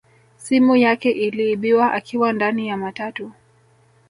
[0.37, 3.31] Simu yake iliibiwa akiwa ndani ya matatu